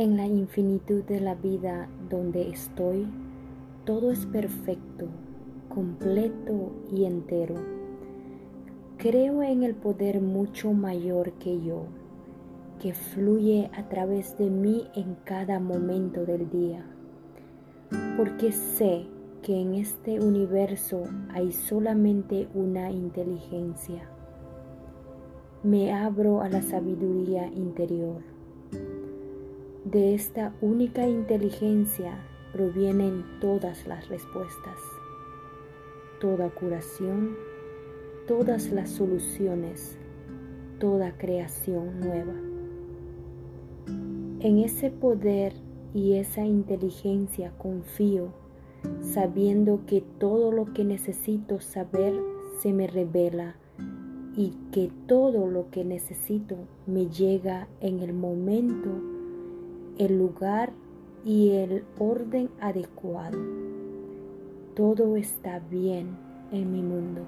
[0.00, 3.06] En la infinitud de la vida donde estoy,
[3.84, 5.08] todo es perfecto,
[5.68, 7.56] completo y entero.
[8.96, 11.82] Creo en el poder mucho mayor que yo,
[12.80, 16.82] que fluye a través de mí en cada momento del día,
[18.16, 19.04] porque sé
[19.42, 24.08] que en este universo hay solamente una inteligencia.
[25.62, 28.39] Me abro a la sabiduría interior.
[29.84, 32.18] De esta única inteligencia
[32.52, 34.78] provienen todas las respuestas,
[36.20, 37.36] toda curación,
[38.26, 39.96] todas las soluciones,
[40.78, 42.34] toda creación nueva.
[44.40, 45.54] En ese poder
[45.94, 48.32] y esa inteligencia confío
[49.00, 52.14] sabiendo que todo lo que necesito saber
[52.60, 53.56] se me revela
[54.36, 56.56] y que todo lo que necesito
[56.86, 59.19] me llega en el momento,
[60.00, 60.72] el lugar
[61.26, 63.38] y el orden adecuado.
[64.74, 66.16] Todo está bien
[66.52, 67.26] en mi mundo.